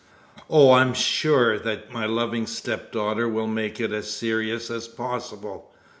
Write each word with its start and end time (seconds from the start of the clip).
"Oh, 0.49 0.71
I 0.71 0.81
am 0.81 0.95
sure 0.95 1.59
that 1.59 1.93
my 1.93 2.07
loving 2.07 2.47
stepdaughter 2.47 3.29
will 3.29 3.45
make 3.45 3.79
it 3.79 3.91
as 3.91 4.09
serious 4.09 4.71
as 4.71 4.87
possible. 4.87 5.69